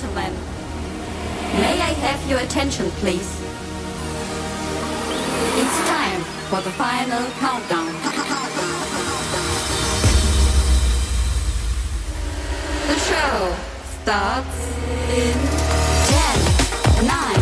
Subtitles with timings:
[0.00, 0.32] gentlemen,
[1.60, 3.28] may I have your attention, please?
[5.58, 7.92] It's time for the final countdown.
[12.86, 13.56] The show
[14.02, 14.58] starts
[15.10, 15.34] in
[16.94, 17.37] 10, 9,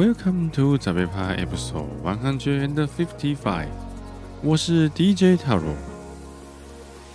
[0.00, 3.66] Welcome to 长辈趴 Episode One Hundred and Fifty Five，
[4.42, 5.74] 我是 DJ Taro。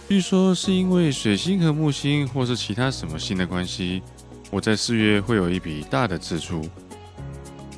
[0.08, 4.03] 据说是因为水星和木星或是其他什么星的关系，
[4.52, 6.61] 我在四月会有一笔大的支出。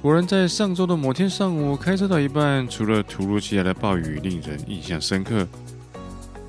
[0.01, 5.47] 果然，在上周的某天上午，开车到一半，除了突如其来的暴雨令人印象深刻，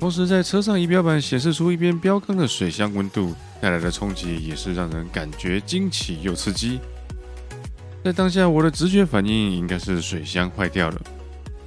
[0.01, 6.81] 同时在车上仪表板显示出一边标杆的水箱温度带来的冲击，也是让人感觉惊奇又刺激。
[8.03, 11.01] 在当下，我的直觉反应应该是水箱坏掉了。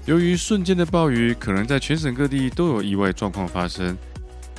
[0.07, 3.97] 由于瞬间的暴雨，可能在全省各地都有意外状况发生。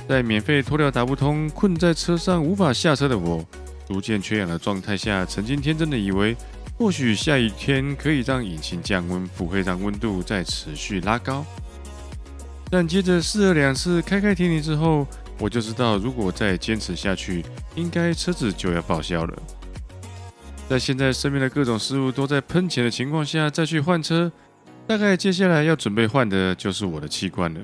[0.08, 3.44] 在免费拖吊打不通、困在车上无法下车的我，
[3.88, 6.36] 逐渐缺氧的状态下，曾经天真的以为，
[6.78, 11.44] 或许下雨天可以让引擎降温，不会让温度再持续拉高。
[12.70, 15.06] 但接着试了两次开开停停之后，
[15.38, 17.44] 我就知道，如果再坚持下去，
[17.74, 19.42] 应该车子就要报销了。
[20.68, 24.32] 在现在身边的各种事物都在喷钱的情况下，再去换车，
[24.86, 27.60] 大概接下来要准备换的就是我的气罐了。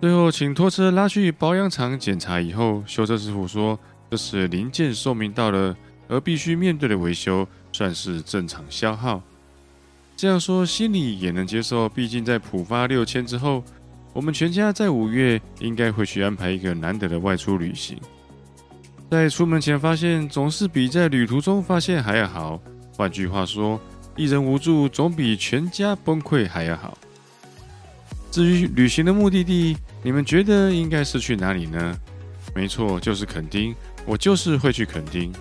[0.00, 3.78] 最后，请拖车拉去保养厂检查以后，修车师傅说
[4.10, 5.76] 这是零件寿命到了，
[6.08, 9.22] 而必须面对的维修，算是正常消耗。
[10.16, 13.62] 这样说心里也能接受，毕竟在普发六千之后，
[14.14, 17.98] 我们全家在五月应该会去安排一个难得的外出旅行。
[19.08, 22.60] 在出门前发现，总是比在旅途中发现还要好。
[22.96, 23.80] 换句话说，
[24.16, 26.98] 一人无助总比全家崩溃还要好。
[28.32, 31.96] 至于旅行的目的地，你们觉得应该是去哪里呢？
[32.54, 33.74] 没错，就是垦丁。
[34.04, 35.32] 我就是会去垦丁。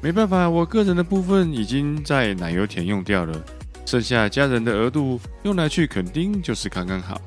[0.00, 3.44] 没办法，我个人的部分已经在奶油田用掉了，
[3.84, 7.20] 剩下家人的额度用来去垦丁就是刚刚好。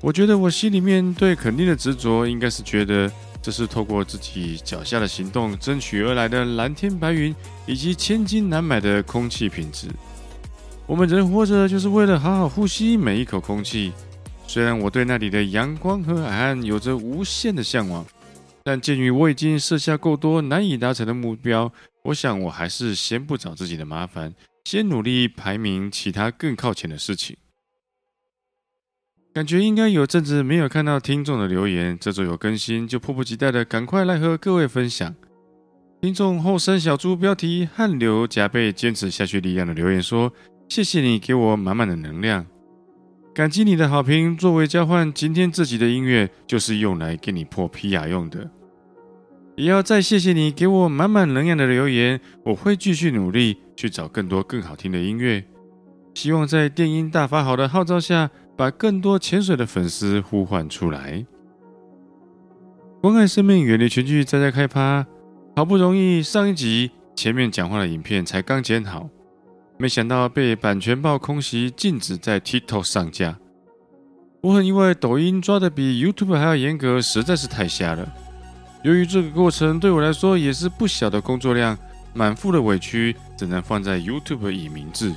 [0.00, 3.08] 我觉得我心里面对垦丁的执着，应该是觉得。
[3.46, 7.32] 这是透过自己脚下的行动争取而来的蓝天白云，
[7.64, 9.86] 以及千金难买的空气品质。
[10.84, 13.92] 我们人活着就是为了好好呼吸每一口空气。
[14.48, 18.04] 虽然我对那里的阳光和海岸有着无限的向往，
[18.64, 27.36] 但鉴于我已经设下够多难以达成的目标，我想我还是先不找自己的麻烦，先努力排名其他更靠前的事情。
[29.36, 35.14] 感觉应该有阵子没有看到听众的留言，这周有更新，就迫不及待的赶快来和各位分享。
[36.00, 40.32] 听众后生小猪标题汗流浃背坚持下去力量的留言说
[40.70, 42.46] ：“谢谢你给我满满的能量，
[43.34, 48.50] 感激你的好评，作为交换，今天这集的音乐就是用来给你破皮亚用的。
[49.54, 55.44] 也要再谢谢你给我满满能量的留言，我会继续努力去找更多更好听的音乐，
[56.14, 61.26] 希望在电音大法好的号召下。”把更多潜水的粉丝呼唤出来，
[63.02, 65.06] 关爱生命，远离群聚，再再开趴。
[65.54, 69.08] 好不容易上一集前面讲话的影片才刚剪好，
[69.78, 73.38] 没想到被版权报空袭，禁止在 TikTok 上架。
[74.40, 78.10] 我很意外，抖音抓得比 YouTube 还要严格，实在是太瞎了。
[78.82, 81.76] 由于这个过程对我来说也是不小的工作量，
[82.14, 85.12] 满腹的委屈只能放在 YouTube 以明志。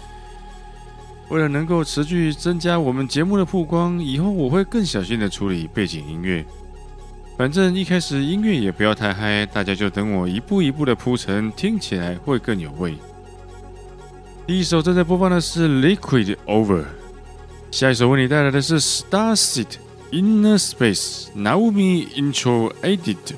[1.29, 6.43] 为了能够持续增加我们节目的曝光，以后我会更小心的处理背景音乐。
[7.37, 12.95] 反正一开始音乐也不要太嗨，大家就等我一步一步的铺陈，听起来会更有味。
[14.45, 16.83] 第一首正在播放的是 Liquid Over，
[17.71, 19.67] 下一首为你带来的是 Starseed
[20.11, 23.35] Inner Space Naomi Intro Edit。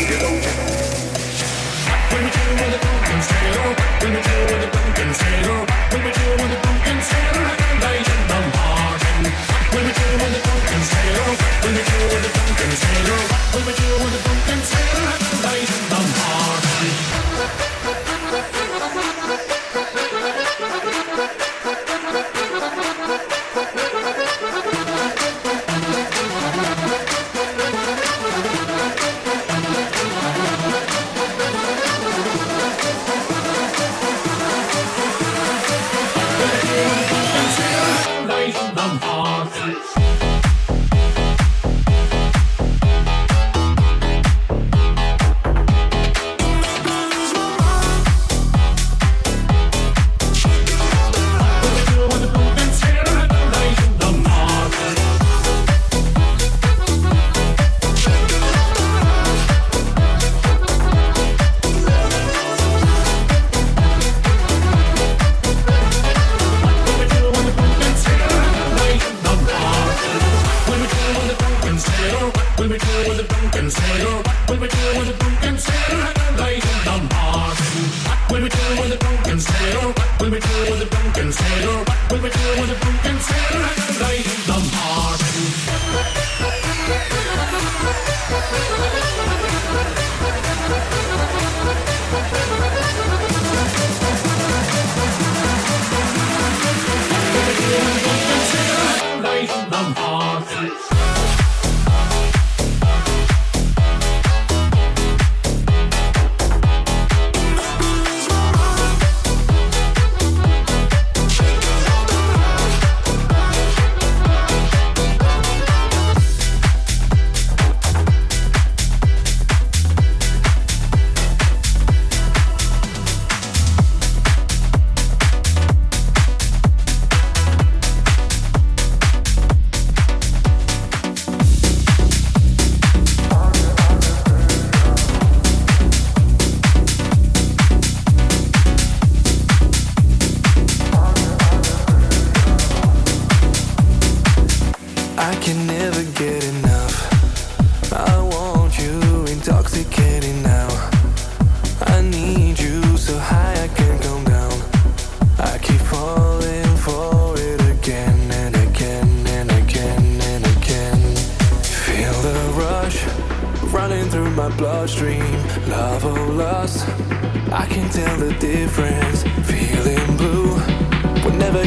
[0.00, 0.69] Devoted.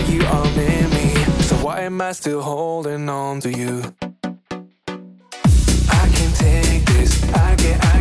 [0.09, 1.13] you are near me.
[1.43, 3.81] So why am I still holding on to you?
[5.89, 7.23] I can't take this.
[7.33, 7.83] I get.
[7.85, 7.92] I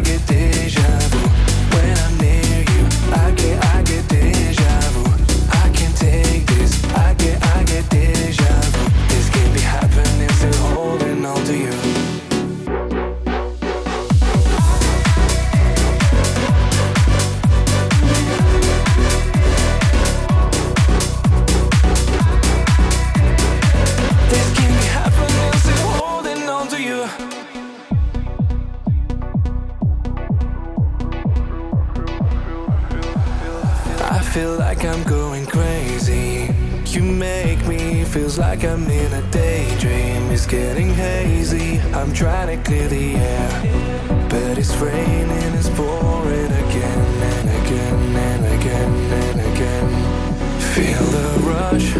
[42.03, 46.99] I'm trying to clear the air, but it's raining, it's pouring again
[47.31, 50.61] and again and again and again.
[50.75, 51.95] Feel the rush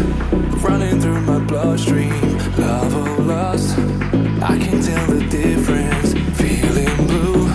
[0.61, 3.77] running through my bloodstream, love or lust,
[4.43, 6.11] I can tell the difference.
[6.37, 7.47] Feeling blue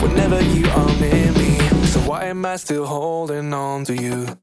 [0.00, 4.39] whenever you are near me, so why am I still holding on to you?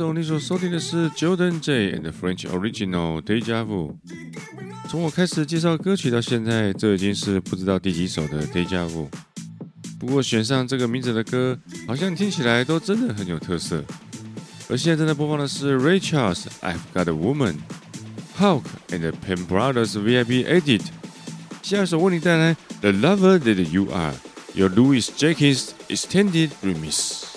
[0.00, 3.94] 首你所收听的是 Jordan J and French Original Deja Vu。
[4.88, 9.08] 从我开始介绍歌曲到现在，这已经是不知道第几首的 Deja Vu。
[9.98, 13.84] 不过选上这个名字的歌，好像听起来都真的很有特色。
[14.70, 17.56] 而现在正在播放的是 Ray Charles I've Got a Woman
[18.38, 20.84] Hulk and the Pen Brothers VIP Edit。
[21.60, 24.14] 下一首为你带来 The Lover That You Are，
[24.54, 27.29] 由 Louis Jenkins Extended Remix。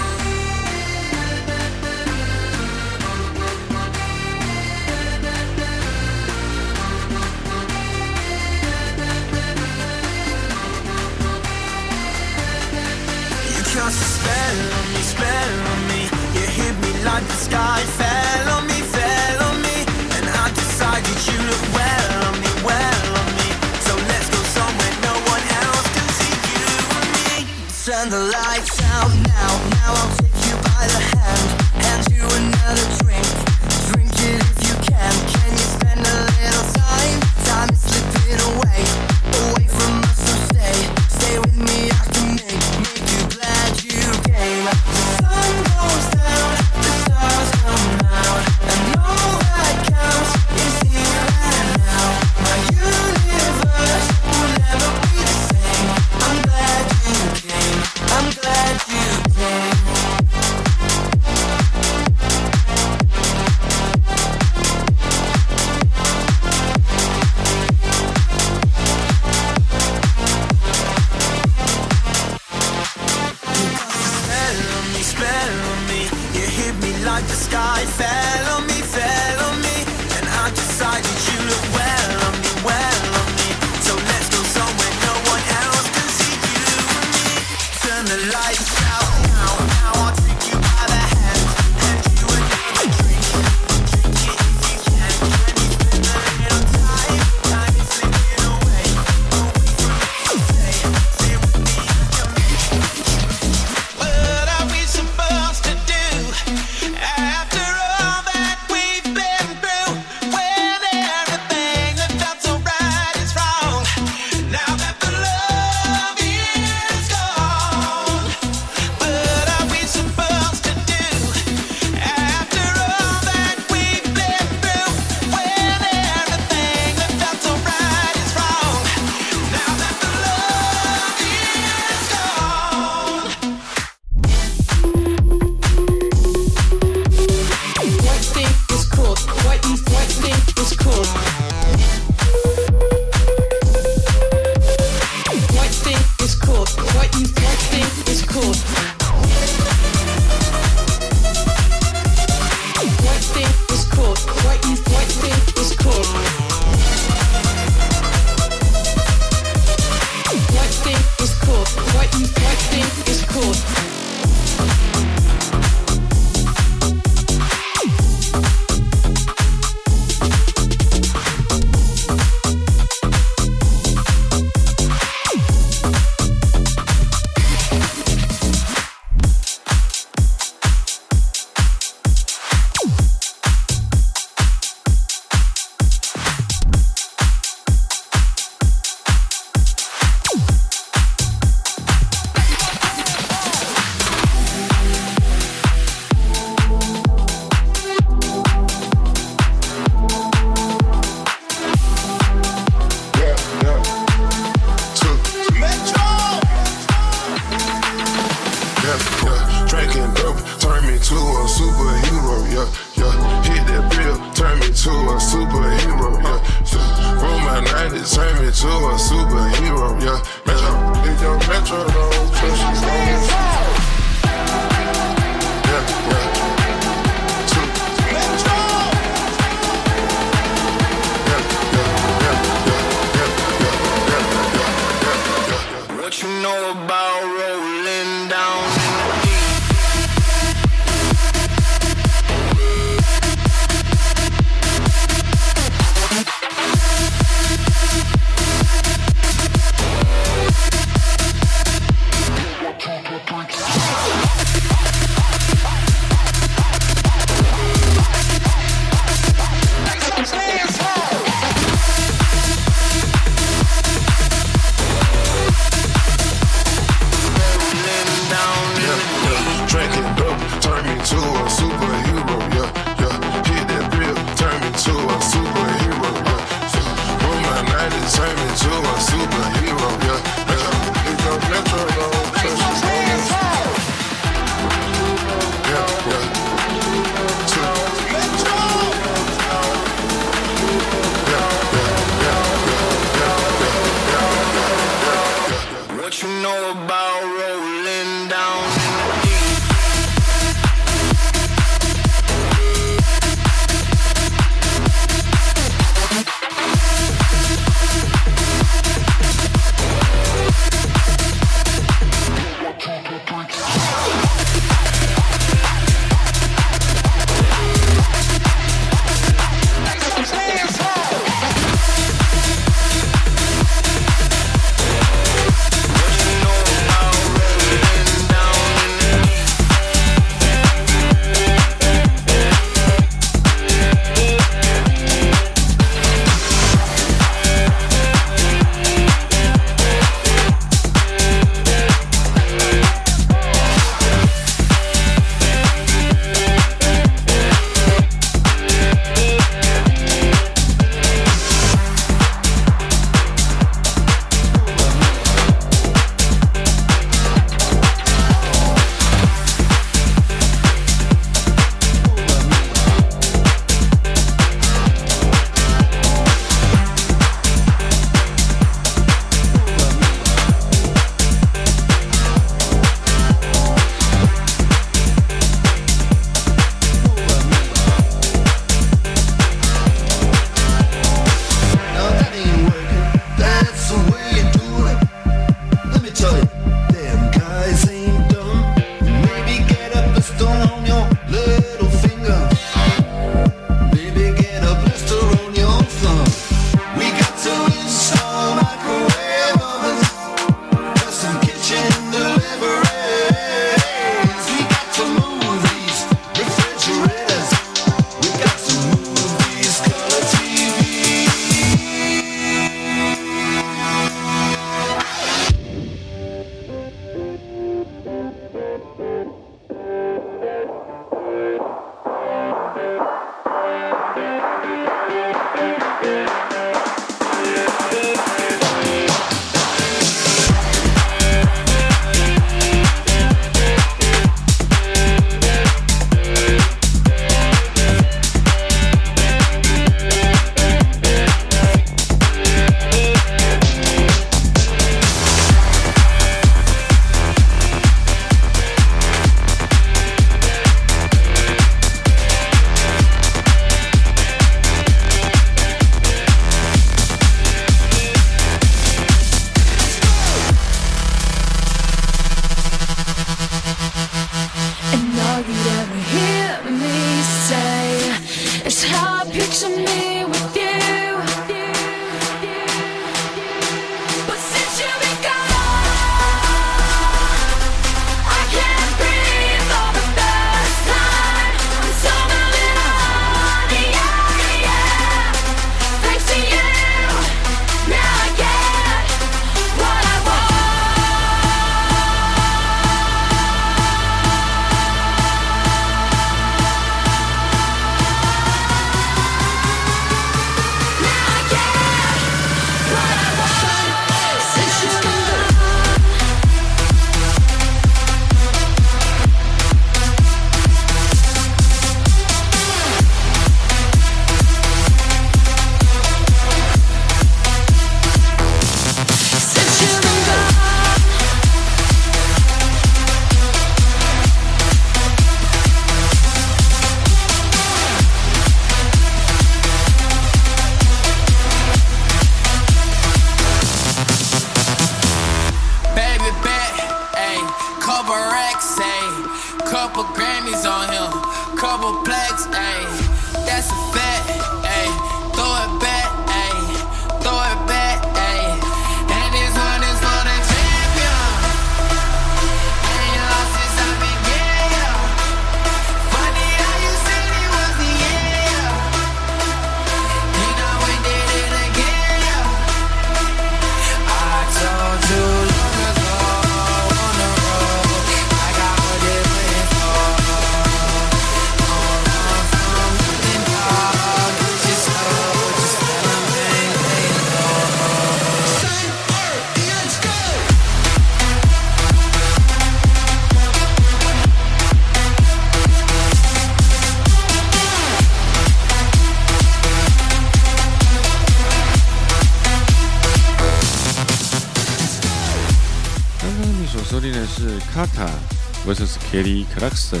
[599.10, 600.00] Kelly Clarkson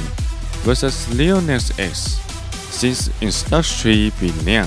[0.64, 2.18] vs Lil Nas X
[2.72, 4.66] Since Industry Began。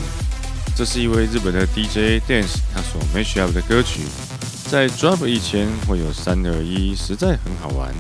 [0.76, 4.02] 这是一位日本的 DJ Dance 他所 mash up 的歌曲，
[4.70, 7.94] 在 Drop 以前会有三二一，实在很好玩。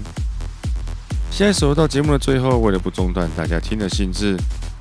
[1.29, 4.37] 下一首到节目的最后，为了不中断大家听的兴致，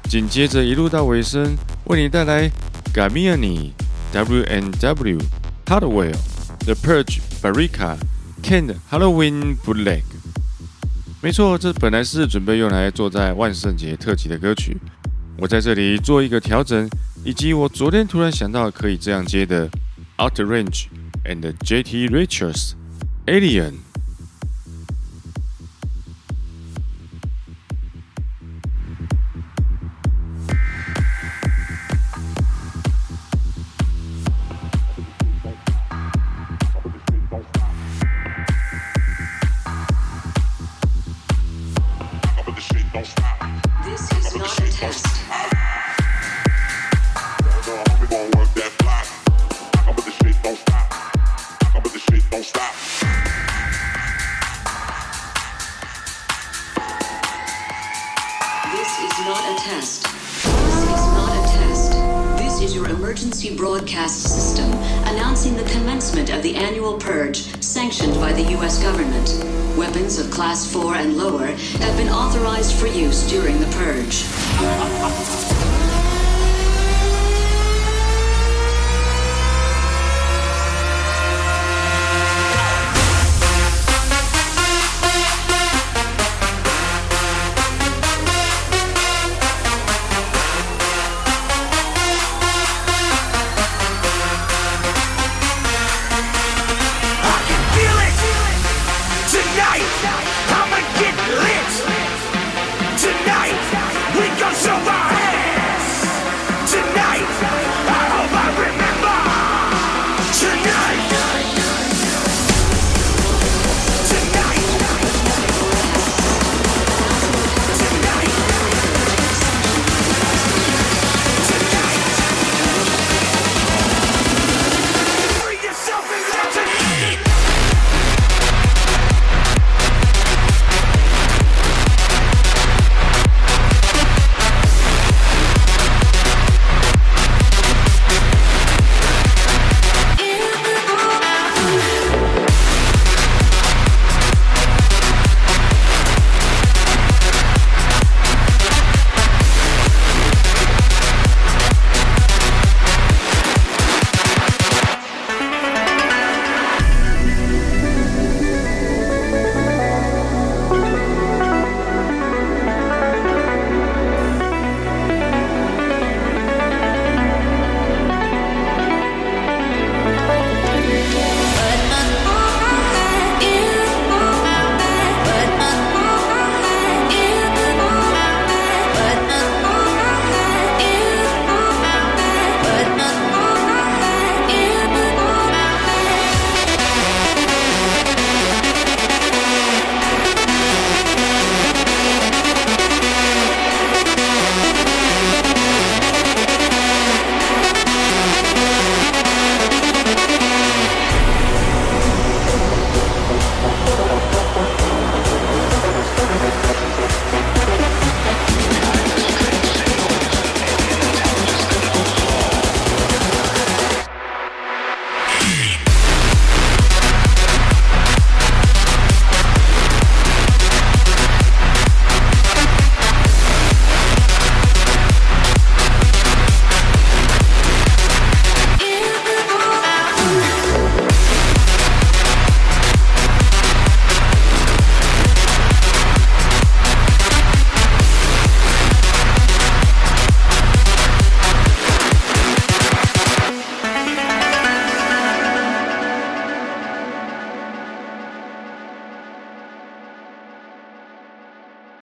[0.08, 2.50] 紧接着一路到尾声，为你带来
[2.94, 3.72] Gamiani
[4.12, 5.18] W N W
[5.66, 6.16] Hardwell
[6.64, 7.96] The Purge Barica
[8.42, 10.02] Kent Halloween Bootleg。
[11.22, 14.74] 没错，这本来是准备用来做在万圣节特辑的歌曲，
[15.36, 16.88] 我在这里做一个调整，
[17.22, 19.68] 以及我昨天突然想到可以这样接的
[20.16, 20.86] Outer Range
[21.26, 22.72] and JT Richards
[23.26, 23.89] Alien。